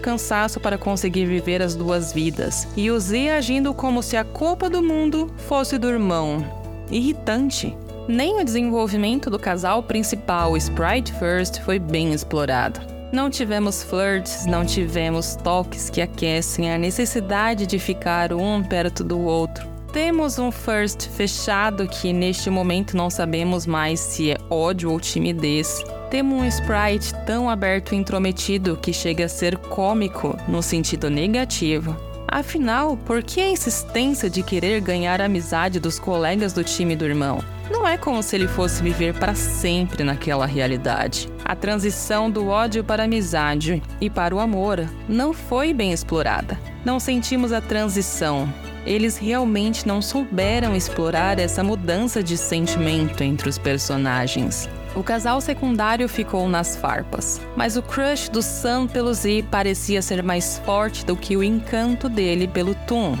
cansaço 0.00 0.60
para 0.60 0.78
conseguir 0.78 1.26
viver 1.26 1.60
as 1.60 1.74
duas 1.74 2.12
vidas 2.12 2.66
e 2.76 2.90
o 2.90 2.98
Z 2.98 3.30
agindo 3.30 3.74
como 3.74 4.02
se 4.02 4.16
a 4.16 4.24
culpa 4.24 4.70
do 4.70 4.82
mundo 4.82 5.30
fosse 5.36 5.76
do 5.76 5.88
irmão. 5.88 6.44
Irritante. 6.90 7.76
Nem 8.06 8.40
o 8.40 8.44
desenvolvimento 8.44 9.30
do 9.30 9.38
casal 9.38 9.82
principal, 9.82 10.56
Sprite 10.56 11.12
First, 11.14 11.60
foi 11.62 11.78
bem 11.78 12.12
explorado. 12.12 12.80
Não 13.12 13.30
tivemos 13.30 13.82
flirts, 13.82 14.44
não 14.44 14.64
tivemos 14.64 15.36
toques 15.36 15.88
que 15.88 16.00
aquecem 16.00 16.72
a 16.72 16.78
necessidade 16.78 17.66
de 17.66 17.78
ficar 17.78 18.32
um 18.32 18.62
perto 18.62 19.02
do 19.04 19.20
outro 19.20 19.73
temos 19.94 20.40
um 20.40 20.50
first 20.50 21.08
fechado 21.10 21.86
que 21.86 22.12
neste 22.12 22.50
momento 22.50 22.96
não 22.96 23.08
sabemos 23.08 23.64
mais 23.64 24.00
se 24.00 24.32
é 24.32 24.36
ódio 24.50 24.90
ou 24.90 24.98
timidez. 24.98 25.84
Temos 26.10 26.42
um 26.42 26.44
sprite 26.44 27.14
tão 27.24 27.48
aberto 27.48 27.94
e 27.94 27.96
intrometido 27.96 28.76
que 28.76 28.92
chega 28.92 29.26
a 29.26 29.28
ser 29.28 29.56
cômico 29.56 30.36
no 30.48 30.60
sentido 30.60 31.08
negativo. 31.08 31.96
Afinal, 32.26 32.96
por 32.96 33.22
que 33.22 33.40
a 33.40 33.48
insistência 33.48 34.28
de 34.28 34.42
querer 34.42 34.80
ganhar 34.80 35.20
a 35.20 35.26
amizade 35.26 35.78
dos 35.78 35.96
colegas 35.96 36.52
do 36.52 36.64
time 36.64 36.96
do 36.96 37.04
irmão? 37.04 37.38
Não 37.70 37.86
é 37.86 37.96
como 37.96 38.20
se 38.20 38.34
ele 38.34 38.48
fosse 38.48 38.82
viver 38.82 39.14
para 39.14 39.36
sempre 39.36 40.02
naquela 40.02 40.44
realidade. 40.44 41.28
A 41.44 41.54
transição 41.54 42.28
do 42.28 42.48
ódio 42.48 42.82
para 42.82 43.04
a 43.04 43.06
amizade 43.06 43.80
e 44.00 44.10
para 44.10 44.34
o 44.34 44.40
amor 44.40 44.88
não 45.08 45.32
foi 45.32 45.72
bem 45.72 45.92
explorada. 45.92 46.58
Não 46.84 46.98
sentimos 46.98 47.52
a 47.52 47.60
transição, 47.60 48.52
eles 48.86 49.16
realmente 49.16 49.86
não 49.86 50.02
souberam 50.02 50.74
explorar 50.74 51.38
essa 51.38 51.62
mudança 51.62 52.22
de 52.22 52.36
sentimento 52.36 53.22
entre 53.22 53.48
os 53.48 53.58
personagens. 53.58 54.68
O 54.94 55.02
casal 55.02 55.40
secundário 55.40 56.08
ficou 56.08 56.48
nas 56.48 56.76
farpas, 56.76 57.40
mas 57.56 57.76
o 57.76 57.82
crush 57.82 58.28
do 58.28 58.42
Sam 58.42 58.86
pelo 58.86 59.12
Z 59.12 59.44
parecia 59.50 60.00
ser 60.00 60.22
mais 60.22 60.58
forte 60.64 61.04
do 61.04 61.16
que 61.16 61.36
o 61.36 61.42
encanto 61.42 62.08
dele 62.08 62.46
pelo 62.46 62.74
Toon. 62.86 63.16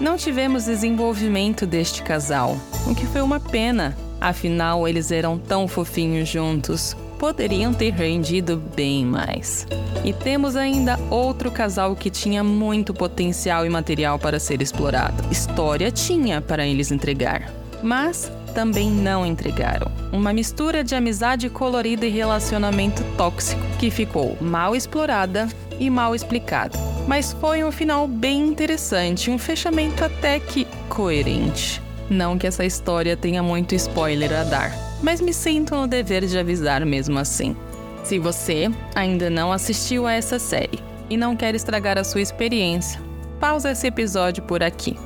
Não 0.00 0.16
tivemos 0.16 0.64
desenvolvimento 0.64 1.66
deste 1.66 2.02
casal, 2.02 2.56
o 2.86 2.94
que 2.94 3.06
foi 3.06 3.20
uma 3.20 3.40
pena, 3.40 3.96
afinal 4.20 4.88
eles 4.88 5.10
eram 5.10 5.36
tão 5.38 5.68
fofinhos 5.68 6.28
juntos 6.28 6.96
poderiam 7.18 7.74
ter 7.74 7.92
rendido 7.92 8.62
bem 8.74 9.04
mais. 9.04 9.66
E 10.04 10.12
temos 10.12 10.56
ainda 10.56 10.98
outro 11.10 11.50
casal 11.50 11.96
que 11.96 12.08
tinha 12.08 12.44
muito 12.44 12.94
potencial 12.94 13.66
e 13.66 13.68
material 13.68 14.18
para 14.18 14.38
ser 14.38 14.62
explorado. 14.62 15.22
História 15.30 15.90
tinha 15.90 16.40
para 16.40 16.66
eles 16.66 16.92
entregar, 16.92 17.52
mas 17.82 18.30
também 18.54 18.90
não 18.90 19.26
entregaram. 19.26 19.90
Uma 20.12 20.32
mistura 20.32 20.82
de 20.82 20.94
amizade 20.94 21.50
colorida 21.50 22.06
e 22.06 22.10
relacionamento 22.10 23.02
tóxico 23.16 23.60
que 23.78 23.90
ficou 23.90 24.36
mal 24.40 24.74
explorada 24.74 25.48
e 25.78 25.90
mal 25.90 26.14
explicada. 26.14 26.78
Mas 27.06 27.32
foi 27.32 27.64
um 27.64 27.72
final 27.72 28.06
bem 28.06 28.46
interessante, 28.46 29.30
um 29.30 29.38
fechamento 29.38 30.04
até 30.04 30.38
que 30.38 30.66
coerente. 30.88 31.82
Não 32.08 32.38
que 32.38 32.46
essa 32.46 32.64
história 32.64 33.16
tenha 33.16 33.42
muito 33.42 33.74
spoiler 33.74 34.32
a 34.32 34.44
dar 34.44 34.87
mas 35.02 35.20
me 35.20 35.32
sinto 35.32 35.74
no 35.74 35.86
dever 35.86 36.26
de 36.26 36.38
avisar 36.38 36.84
mesmo 36.84 37.18
assim. 37.18 37.56
Se 38.04 38.18
você 38.18 38.70
ainda 38.94 39.28
não 39.28 39.52
assistiu 39.52 40.06
a 40.06 40.12
essa 40.12 40.38
série 40.38 40.78
e 41.10 41.16
não 41.16 41.36
quer 41.36 41.54
estragar 41.54 41.98
a 41.98 42.04
sua 42.04 42.20
experiência, 42.20 43.00
pausa 43.38 43.70
esse 43.70 43.86
episódio 43.86 44.42
por 44.42 44.62
aqui. 44.62 44.96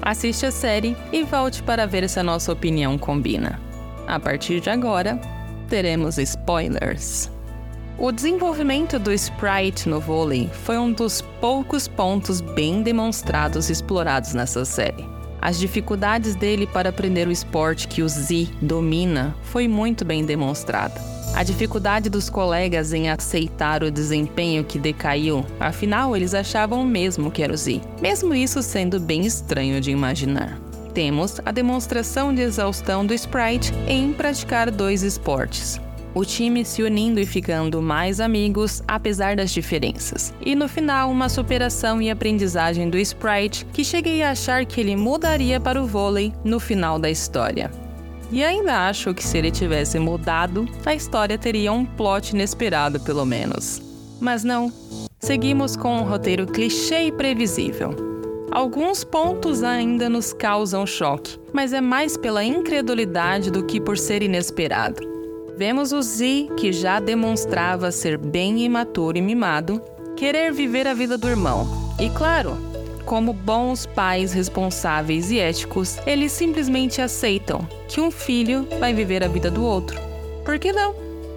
Assiste 0.00 0.46
a 0.46 0.50
série 0.50 0.96
e 1.12 1.22
volte 1.24 1.62
para 1.62 1.86
ver 1.86 2.08
se 2.08 2.20
a 2.20 2.22
nossa 2.22 2.52
opinião 2.52 2.96
combina. 2.96 3.60
A 4.06 4.18
partir 4.18 4.60
de 4.60 4.70
agora, 4.70 5.20
teremos 5.68 6.18
spoilers. 6.18 7.30
O 7.98 8.12
desenvolvimento 8.12 8.98
do 8.98 9.12
Sprite 9.12 9.88
no 9.88 10.00
vôlei 10.00 10.48
foi 10.64 10.78
um 10.78 10.92
dos 10.92 11.20
poucos 11.40 11.88
pontos 11.88 12.40
bem 12.40 12.80
demonstrados 12.82 13.68
e 13.68 13.72
explorados 13.72 14.34
nessa 14.34 14.64
série. 14.64 15.17
As 15.40 15.58
dificuldades 15.58 16.34
dele 16.34 16.66
para 16.66 16.88
aprender 16.88 17.28
o 17.28 17.32
esporte 17.32 17.86
que 17.86 18.02
o 18.02 18.08
Z 18.08 18.48
domina 18.60 19.34
foi 19.42 19.68
muito 19.68 20.04
bem 20.04 20.24
demonstrada. 20.24 21.00
A 21.34 21.42
dificuldade 21.42 22.08
dos 22.08 22.28
colegas 22.28 22.92
em 22.92 23.08
aceitar 23.08 23.84
o 23.84 23.90
desempenho 23.90 24.64
que 24.64 24.78
decaiu, 24.78 25.44
afinal 25.60 26.16
eles 26.16 26.34
achavam 26.34 26.84
mesmo 26.84 27.30
que 27.30 27.42
era 27.42 27.52
o 27.52 27.56
Z, 27.56 27.80
mesmo 28.00 28.34
isso 28.34 28.62
sendo 28.62 28.98
bem 28.98 29.24
estranho 29.24 29.80
de 29.80 29.90
imaginar. 29.90 30.58
Temos 30.92 31.40
a 31.44 31.52
demonstração 31.52 32.34
de 32.34 32.42
exaustão 32.42 33.06
do 33.06 33.14
Sprite 33.14 33.72
em 33.86 34.12
praticar 34.12 34.70
dois 34.70 35.02
esportes, 35.02 35.80
o 36.18 36.24
time 36.24 36.64
se 36.64 36.82
unindo 36.82 37.20
e 37.20 37.24
ficando 37.24 37.80
mais 37.80 38.18
amigos, 38.18 38.82
apesar 38.88 39.36
das 39.36 39.52
diferenças. 39.52 40.34
E 40.44 40.56
no 40.56 40.68
final, 40.68 41.12
uma 41.12 41.28
superação 41.28 42.02
e 42.02 42.10
aprendizagem 42.10 42.90
do 42.90 42.98
Sprite, 42.98 43.64
que 43.66 43.84
cheguei 43.84 44.20
a 44.24 44.32
achar 44.32 44.66
que 44.66 44.80
ele 44.80 44.96
mudaria 44.96 45.60
para 45.60 45.80
o 45.80 45.86
vôlei 45.86 46.32
no 46.42 46.58
final 46.58 46.98
da 46.98 47.08
história. 47.08 47.70
E 48.32 48.42
ainda 48.42 48.88
acho 48.88 49.14
que 49.14 49.24
se 49.24 49.38
ele 49.38 49.52
tivesse 49.52 49.96
mudado, 50.00 50.68
a 50.84 50.92
história 50.92 51.38
teria 51.38 51.72
um 51.72 51.84
plot 51.84 52.34
inesperado, 52.34 52.98
pelo 52.98 53.24
menos. 53.24 53.80
Mas 54.20 54.42
não. 54.42 54.72
Seguimos 55.20 55.76
com 55.76 55.98
um 55.98 56.02
roteiro 56.02 56.48
clichê 56.48 57.04
e 57.04 57.12
previsível. 57.12 57.94
Alguns 58.50 59.04
pontos 59.04 59.62
ainda 59.62 60.08
nos 60.08 60.32
causam 60.32 60.84
choque, 60.84 61.38
mas 61.52 61.72
é 61.72 61.80
mais 61.80 62.16
pela 62.16 62.42
incredulidade 62.42 63.52
do 63.52 63.64
que 63.64 63.80
por 63.80 63.96
ser 63.96 64.20
inesperado. 64.20 65.07
Vemos 65.58 65.90
o 65.90 66.00
Z, 66.00 66.50
que 66.56 66.72
já 66.72 67.00
demonstrava 67.00 67.90
ser 67.90 68.16
bem 68.16 68.60
imaturo 68.60 69.18
e 69.18 69.20
mimado, 69.20 69.82
querer 70.16 70.52
viver 70.52 70.86
a 70.86 70.94
vida 70.94 71.18
do 71.18 71.28
irmão. 71.28 71.66
E 71.98 72.08
claro, 72.10 72.56
como 73.04 73.32
bons 73.32 73.84
pais 73.84 74.32
responsáveis 74.32 75.32
e 75.32 75.40
éticos, 75.40 75.98
eles 76.06 76.30
simplesmente 76.30 77.02
aceitam 77.02 77.68
que 77.88 78.00
um 78.00 78.08
filho 78.08 78.68
vai 78.78 78.94
viver 78.94 79.24
a 79.24 79.26
vida 79.26 79.50
do 79.50 79.64
outro. 79.64 80.00
Por 80.44 80.60
que 80.60 80.72
não? 80.72 80.94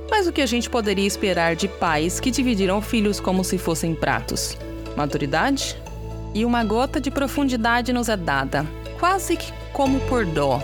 Mas 0.07 0.27
o 0.27 0.31
que 0.31 0.41
a 0.41 0.45
gente 0.45 0.69
poderia 0.69 1.07
esperar 1.07 1.55
de 1.55 1.67
pais 1.67 2.19
que 2.19 2.29
dividiram 2.29 2.79
filhos 2.79 3.19
como 3.19 3.43
se 3.43 3.57
fossem 3.57 3.95
pratos? 3.95 4.55
Maturidade? 4.95 5.75
E 6.35 6.45
uma 6.45 6.63
gota 6.63 7.01
de 7.01 7.09
profundidade 7.09 7.91
nos 7.91 8.07
é 8.07 8.15
dada, 8.15 8.67
quase 8.99 9.35
que 9.35 9.51
como 9.73 9.99
por 10.01 10.27
dó, 10.27 10.61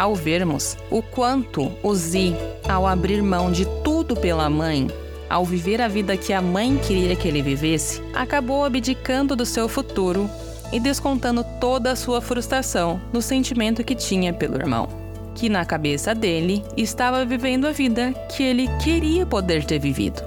ao 0.00 0.14
vermos 0.14 0.78
o 0.90 1.02
quanto 1.02 1.70
o 1.82 1.94
Zi, 1.94 2.34
ao 2.66 2.86
abrir 2.86 3.22
mão 3.22 3.52
de 3.52 3.66
tudo 3.84 4.16
pela 4.16 4.48
mãe, 4.48 4.88
ao 5.28 5.44
viver 5.44 5.78
a 5.78 5.88
vida 5.88 6.16
que 6.16 6.32
a 6.32 6.40
mãe 6.40 6.78
queria 6.78 7.14
que 7.14 7.28
ele 7.28 7.42
vivesse, 7.42 8.00
acabou 8.14 8.64
abdicando 8.64 9.36
do 9.36 9.44
seu 9.44 9.68
futuro 9.68 10.28
e 10.72 10.80
descontando 10.80 11.44
toda 11.60 11.92
a 11.92 11.96
sua 11.96 12.22
frustração 12.22 12.98
no 13.12 13.20
sentimento 13.20 13.84
que 13.84 13.94
tinha 13.94 14.32
pelo 14.32 14.56
irmão, 14.56 14.88
que 15.34 15.50
na 15.50 15.66
cabeça 15.66 16.14
dele 16.14 16.64
estava 16.78 17.22
vivendo 17.26 17.66
a 17.66 17.70
vida 17.70 18.14
que 18.34 18.42
ele 18.42 18.68
queria 18.82 19.26
poder 19.26 19.66
ter 19.66 19.78
vivido. 19.78 20.22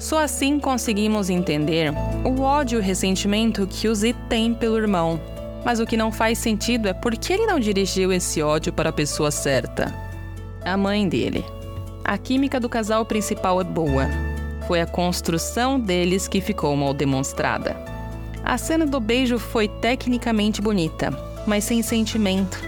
Só 0.00 0.18
assim 0.18 0.58
conseguimos 0.58 1.30
entender 1.30 1.94
o 2.24 2.40
ódio 2.42 2.78
e 2.78 2.80
o 2.80 2.82
ressentimento 2.82 3.68
que 3.68 3.86
o 3.86 3.94
Z 3.94 4.16
tem 4.28 4.52
pelo 4.52 4.76
irmão. 4.76 5.20
Mas 5.64 5.80
o 5.80 5.86
que 5.86 5.96
não 5.96 6.10
faz 6.10 6.38
sentido 6.38 6.88
é 6.88 6.92
por 6.92 7.16
que 7.16 7.32
ele 7.32 7.46
não 7.46 7.60
dirigiu 7.60 8.12
esse 8.12 8.42
ódio 8.42 8.72
para 8.72 8.90
a 8.90 8.92
pessoa 8.92 9.30
certa 9.30 9.92
a 10.64 10.76
mãe 10.76 11.08
dele. 11.08 11.44
A 12.04 12.16
química 12.18 12.58
do 12.58 12.68
casal 12.68 13.04
principal 13.04 13.60
é 13.60 13.64
boa. 13.64 14.08
Foi 14.66 14.80
a 14.80 14.86
construção 14.86 15.78
deles 15.78 16.28
que 16.28 16.40
ficou 16.40 16.76
mal 16.76 16.94
demonstrada. 16.94 17.76
A 18.44 18.58
cena 18.58 18.86
do 18.86 19.00
beijo 19.00 19.38
foi 19.38 19.68
tecnicamente 19.68 20.60
bonita, 20.60 21.10
mas 21.46 21.64
sem 21.64 21.82
sentimento. 21.82 22.60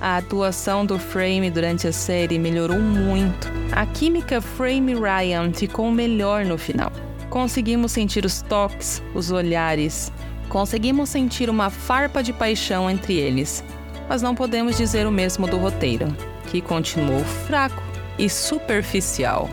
A 0.00 0.18
atuação 0.18 0.84
do 0.84 0.98
Frame 0.98 1.50
durante 1.50 1.86
a 1.86 1.92
série 1.92 2.38
melhorou 2.38 2.78
muito. 2.78 3.50
A 3.72 3.86
química 3.86 4.40
Frame 4.40 4.94
Ryan 4.94 5.52
ficou 5.52 5.90
melhor 5.90 6.44
no 6.44 6.58
final. 6.58 6.92
Conseguimos 7.30 7.92
sentir 7.92 8.24
os 8.24 8.42
toques, 8.42 9.02
os 9.14 9.30
olhares. 9.30 10.12
Conseguimos 10.48 11.08
sentir 11.08 11.50
uma 11.50 11.70
farpa 11.70 12.22
de 12.22 12.32
paixão 12.32 12.90
entre 12.90 13.14
eles. 13.14 13.64
Mas 14.08 14.22
não 14.22 14.34
podemos 14.34 14.76
dizer 14.76 15.06
o 15.06 15.12
mesmo 15.12 15.46
do 15.46 15.56
roteiro, 15.56 16.14
que 16.50 16.60
continuou 16.60 17.24
fraco 17.46 17.82
e 18.18 18.28
superficial. 18.28 19.48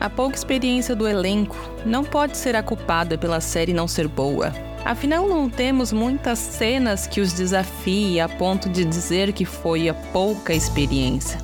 A 0.00 0.08
pouca 0.08 0.36
experiência 0.36 0.94
do 0.94 1.08
elenco 1.08 1.56
não 1.84 2.04
pode 2.04 2.36
ser 2.36 2.54
aculpada 2.54 3.18
pela 3.18 3.40
série 3.40 3.72
não 3.72 3.88
ser 3.88 4.06
boa. 4.06 4.52
Afinal, 4.84 5.28
não 5.28 5.50
temos 5.50 5.92
muitas 5.92 6.38
cenas 6.38 7.06
que 7.06 7.20
os 7.20 7.32
desafiem 7.32 8.20
a 8.20 8.28
ponto 8.28 8.68
de 8.68 8.84
dizer 8.84 9.32
que 9.32 9.44
foi 9.44 9.88
a 9.88 9.94
pouca 9.94 10.54
experiência. 10.54 11.40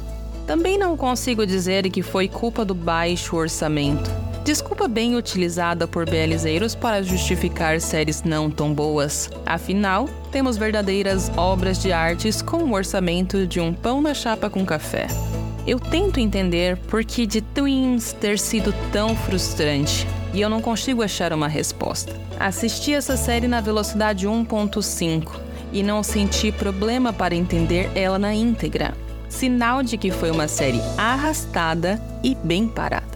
Também 0.46 0.78
não 0.78 0.96
consigo 0.96 1.44
dizer 1.44 1.90
que 1.90 2.02
foi 2.02 2.28
culpa 2.28 2.64
do 2.64 2.74
baixo 2.74 3.36
orçamento. 3.36 4.10
Desculpa 4.44 4.86
bem 4.86 5.16
utilizada 5.16 5.88
por 5.88 6.04
belizeiros 6.04 6.74
para 6.74 7.02
justificar 7.02 7.80
séries 7.80 8.22
não 8.22 8.50
tão 8.50 8.74
boas. 8.74 9.30
Afinal, 9.46 10.06
temos 10.30 10.58
verdadeiras 10.58 11.30
obras 11.34 11.78
de 11.78 11.90
artes 11.92 12.42
com 12.42 12.58
o 12.58 12.74
orçamento 12.74 13.46
de 13.46 13.58
um 13.58 13.72
pão 13.72 14.02
na 14.02 14.12
chapa 14.12 14.50
com 14.50 14.66
café. 14.66 15.06
Eu 15.66 15.80
tento 15.80 16.20
entender 16.20 16.76
por 16.76 17.02
que 17.06 17.26
de 17.26 17.40
Twins 17.40 18.12
ter 18.12 18.38
sido 18.38 18.74
tão 18.92 19.16
frustrante 19.16 20.06
e 20.34 20.42
eu 20.42 20.50
não 20.50 20.60
consigo 20.60 21.02
achar 21.02 21.32
uma 21.32 21.48
resposta. 21.48 22.14
Assisti 22.38 22.92
essa 22.92 23.16
série 23.16 23.48
na 23.48 23.62
velocidade 23.62 24.28
1.5 24.28 25.40
e 25.72 25.82
não 25.82 26.02
senti 26.02 26.52
problema 26.52 27.14
para 27.14 27.34
entender 27.34 27.90
ela 27.94 28.18
na 28.18 28.34
íntegra. 28.34 28.92
Sinal 29.26 29.82
de 29.82 29.96
que 29.96 30.10
foi 30.10 30.30
uma 30.30 30.48
série 30.48 30.82
arrastada 30.98 31.98
e 32.22 32.34
bem 32.34 32.68
parada. 32.68 33.13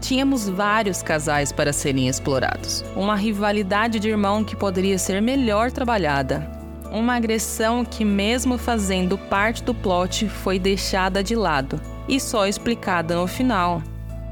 Tínhamos 0.00 0.48
vários 0.48 1.02
casais 1.02 1.52
para 1.52 1.72
serem 1.72 2.08
explorados, 2.08 2.84
uma 2.96 3.14
rivalidade 3.14 3.98
de 3.98 4.08
irmão 4.08 4.42
que 4.42 4.56
poderia 4.56 4.98
ser 4.98 5.20
melhor 5.20 5.70
trabalhada, 5.70 6.50
uma 6.90 7.14
agressão 7.14 7.84
que, 7.84 8.04
mesmo 8.04 8.58
fazendo 8.58 9.16
parte 9.16 9.62
do 9.62 9.74
plot, 9.74 10.28
foi 10.28 10.58
deixada 10.58 11.22
de 11.22 11.36
lado 11.36 11.80
e 12.08 12.18
só 12.18 12.46
explicada 12.46 13.14
no 13.14 13.26
final. 13.26 13.82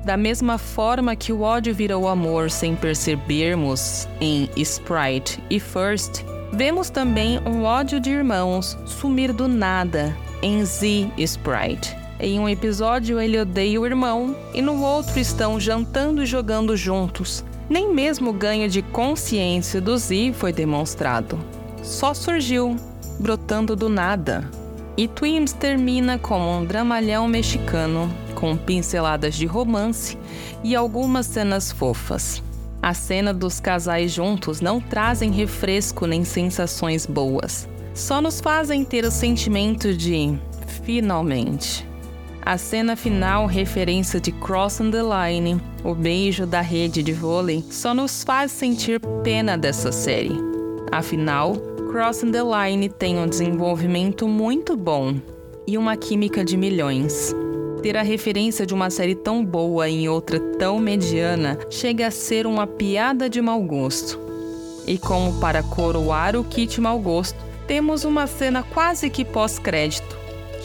Da 0.04 0.16
mesma 0.16 0.56
forma 0.56 1.14
que 1.14 1.32
o 1.32 1.42
ódio 1.42 1.74
virou 1.74 2.08
amor 2.08 2.50
sem 2.50 2.74
percebermos 2.74 4.08
em 4.20 4.48
Sprite 4.56 5.42
e 5.50 5.60
First, 5.60 6.24
vemos 6.52 6.88
também 6.88 7.38
um 7.40 7.64
ódio 7.64 8.00
de 8.00 8.10
irmãos 8.10 8.78
sumir 8.86 9.32
do 9.32 9.46
nada 9.46 10.16
em 10.42 10.64
Z 10.64 11.10
Sprite. 11.18 11.97
Em 12.20 12.40
um 12.40 12.48
episódio 12.48 13.20
ele 13.20 13.40
odeia 13.40 13.80
o 13.80 13.86
irmão 13.86 14.34
e 14.52 14.60
no 14.60 14.82
outro 14.82 15.20
estão 15.20 15.58
jantando 15.60 16.22
e 16.22 16.26
jogando 16.26 16.76
juntos. 16.76 17.44
Nem 17.70 17.94
mesmo 17.94 18.30
o 18.30 18.32
ganho 18.32 18.68
de 18.68 18.82
consciência 18.82 19.80
do 19.80 19.96
Z 19.96 20.32
foi 20.32 20.52
demonstrado. 20.52 21.38
Só 21.82 22.12
surgiu, 22.12 22.76
brotando 23.20 23.76
do 23.76 23.88
nada. 23.88 24.50
E 24.96 25.06
Twins 25.06 25.52
termina 25.52 26.18
como 26.18 26.58
um 26.58 26.64
dramalhão 26.64 27.28
mexicano 27.28 28.12
com 28.34 28.56
pinceladas 28.56 29.34
de 29.36 29.46
romance 29.46 30.18
e 30.64 30.74
algumas 30.74 31.26
cenas 31.26 31.70
fofas. 31.70 32.42
A 32.82 32.94
cena 32.94 33.32
dos 33.32 33.60
casais 33.60 34.12
juntos 34.12 34.60
não 34.60 34.80
trazem 34.80 35.30
refresco 35.30 36.06
nem 36.06 36.24
sensações 36.24 37.06
boas. 37.06 37.68
Só 37.94 38.20
nos 38.20 38.40
fazem 38.40 38.84
ter 38.84 39.04
o 39.04 39.10
sentimento 39.10 39.94
de 39.94 40.38
finalmente. 40.84 41.87
A 42.48 42.56
cena 42.56 42.96
final, 42.96 43.44
referência 43.44 44.18
de 44.18 44.32
Crossing 44.32 44.90
the 44.90 45.02
Line, 45.02 45.60
o 45.84 45.94
beijo 45.94 46.46
da 46.46 46.62
rede 46.62 47.02
de 47.02 47.12
vôlei, 47.12 47.62
só 47.70 47.92
nos 47.92 48.24
faz 48.24 48.50
sentir 48.50 48.98
pena 49.22 49.58
dessa 49.58 49.92
série. 49.92 50.32
Afinal, 50.90 51.56
Crossing 51.92 52.30
the 52.30 52.40
Line 52.40 52.88
tem 52.88 53.18
um 53.18 53.26
desenvolvimento 53.26 54.26
muito 54.26 54.78
bom 54.78 55.16
e 55.66 55.76
uma 55.76 55.94
química 55.94 56.42
de 56.42 56.56
milhões. 56.56 57.36
Ter 57.82 57.98
a 57.98 58.02
referência 58.02 58.64
de 58.64 58.72
uma 58.72 58.88
série 58.88 59.14
tão 59.14 59.44
boa 59.44 59.86
em 59.86 60.08
outra 60.08 60.40
tão 60.40 60.78
mediana 60.78 61.58
chega 61.68 62.06
a 62.06 62.10
ser 62.10 62.46
uma 62.46 62.66
piada 62.66 63.28
de 63.28 63.42
mau 63.42 63.60
gosto. 63.60 64.18
E 64.86 64.96
como 64.96 65.38
para 65.38 65.62
coroar 65.62 66.34
o 66.34 66.42
kit 66.42 66.80
mau 66.80 66.98
gosto, 66.98 67.38
temos 67.66 68.04
uma 68.04 68.26
cena 68.26 68.62
quase 68.62 69.10
que 69.10 69.22
pós-crédito, 69.22 70.17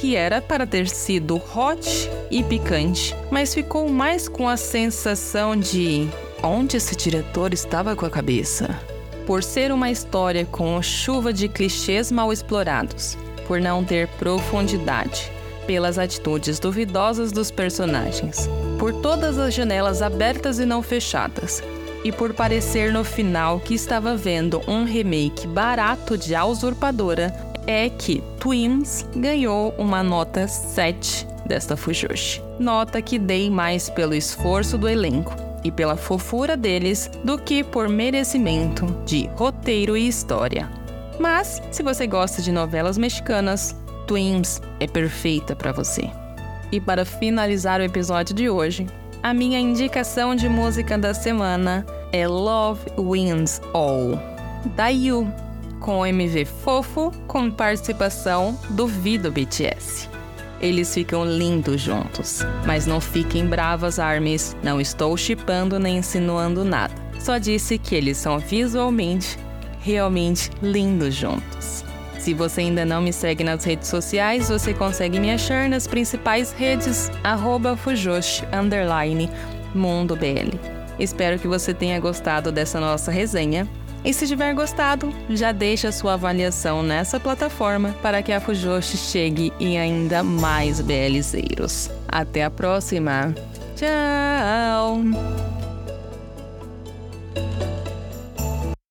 que 0.03 0.17
era 0.17 0.41
para 0.41 0.67
ter 0.67 0.89
sido 0.89 1.37
hot 1.37 2.11
e 2.29 2.43
picante, 2.43 3.15
mas 3.31 3.53
ficou 3.53 3.87
mais 3.87 4.27
com 4.27 4.49
a 4.49 4.57
sensação 4.57 5.55
de 5.55 6.09
onde 6.43 6.75
esse 6.75 6.93
diretor 6.93 7.53
estava 7.53 7.95
com 7.95 8.05
a 8.05 8.09
cabeça. 8.09 8.77
Por 9.25 9.41
ser 9.41 9.71
uma 9.71 9.89
história 9.89 10.43
com 10.43 10.81
chuva 10.81 11.31
de 11.31 11.47
clichês 11.47 12.11
mal 12.11 12.33
explorados, 12.33 13.17
por 13.47 13.61
não 13.61 13.81
ter 13.81 14.09
profundidade, 14.19 15.31
pelas 15.65 15.97
atitudes 15.97 16.59
duvidosas 16.59 17.31
dos 17.31 17.49
personagens, 17.49 18.49
por 18.77 18.91
todas 18.91 19.37
as 19.37 19.53
janelas 19.53 20.01
abertas 20.01 20.59
e 20.59 20.65
não 20.65 20.83
fechadas, 20.83 21.63
e 22.03 22.11
por 22.11 22.33
parecer 22.33 22.91
no 22.91 23.05
final 23.05 23.57
que 23.57 23.73
estava 23.73 24.17
vendo 24.17 24.61
um 24.67 24.83
remake 24.83 25.47
barato 25.47 26.17
de 26.17 26.35
A 26.35 26.43
Usurpadora, 26.43 27.52
é 27.67 27.89
que 27.89 28.21
Twins 28.39 29.06
ganhou 29.15 29.73
uma 29.78 30.04
nota 30.04 30.47
7 30.47 31.28
desta 31.45 31.76
Fujoshi. 31.76 32.41
Nota 32.60 33.02
que 33.02 33.19
dei 33.19 33.49
mais 33.49 33.89
pelo 33.89 34.13
esforço 34.13 34.78
do 34.78 34.88
elenco 34.88 35.36
e 35.63 35.71
pela 35.71 35.95
fofura 35.95 36.58
deles 36.58 37.10
do 37.23 37.38
que 37.38 37.63
por 37.63 37.88
merecimento 37.88 38.86
de 39.06 39.28
roteiro 39.36 39.95
e 39.95 40.08
história. 40.08 40.69
Mas, 41.19 41.62
se 41.71 41.84
você 41.84 42.08
gosta 42.08 42.41
de 42.41 42.52
novelas 42.52 42.97
mexicanas, 42.97 43.76
Twins 44.08 44.62
é 44.80 44.88
perfeita 44.88 45.56
para 45.56 45.71
você. 45.71 46.10
E 46.71 46.82
para 46.82 47.06
finalizar 47.06 47.80
o 47.80 47.84
episódio 47.84 48.36
de 48.36 48.49
hoje, 48.49 48.88
a 49.21 49.34
minha 49.34 49.60
indicação 49.60 50.36
de 50.36 50.49
música 50.49 50.97
da 50.97 51.13
semana 51.13 51.86
é 52.12 52.28
Love 52.28 52.82
Wins 52.97 53.62
All, 53.73 54.19
da 54.76 54.89
Yu, 54.89 55.32
com 55.83 55.99
o 55.99 56.05
MV 56.05 56.45
fofo 56.45 57.11
com 57.27 57.51
participação 57.51 58.57
do 58.69 58.87
Vido 58.87 59.29
BTS. 59.29 60.09
Eles 60.61 60.93
ficam 60.93 61.25
lindos 61.25 61.81
juntos, 61.81 62.39
mas 62.65 62.87
não 62.87 63.01
fiquem 63.01 63.45
bravas, 63.45 63.99
Armies, 63.99 64.55
não 64.63 64.79
estou 64.79 65.15
chipando 65.17 65.77
nem 65.77 65.97
insinuando 65.97 66.63
nada. 66.63 66.93
Só 67.19 67.37
disse 67.37 67.77
que 67.77 67.95
eles 67.95 68.17
são 68.17 68.39
visualmente 68.39 69.37
realmente 69.81 70.49
lindos 70.61 71.13
juntos. 71.13 71.83
Se 72.17 72.33
você 72.33 72.61
ainda 72.61 72.85
não 72.85 73.01
me 73.01 73.11
segue 73.11 73.43
nas 73.43 73.65
redes 73.65 73.89
sociais, 73.89 74.47
você 74.47 74.73
consegue 74.73 75.19
me 75.19 75.31
achar 75.31 75.67
nas 75.67 75.85
principais 75.85 76.53
redes 76.53 77.11
Fujoshi 77.75 78.45
Mundo 79.75 80.15
BL. 80.15 80.57
Espero 80.97 81.37
que 81.37 81.47
você 81.47 81.73
tenha 81.73 81.99
gostado 81.99 82.53
dessa 82.53 82.79
nossa 82.79 83.11
resenha. 83.11 83.67
E 84.03 84.13
se 84.13 84.27
tiver 84.27 84.53
gostado, 84.53 85.13
já 85.29 85.51
deixa 85.51 85.91
sua 85.91 86.13
avaliação 86.13 86.83
nessa 86.83 87.19
plataforma 87.19 87.95
para 88.01 88.21
que 88.21 88.33
a 88.33 88.41
Fujoshi 88.41 88.97
chegue 88.97 89.53
em 89.59 89.79
ainda 89.79 90.21
mais 90.21 90.81
BLzeiros. 90.81 91.89
Até 92.07 92.43
a 92.43 92.49
próxima! 92.49 93.33
Tchau! 93.75 95.01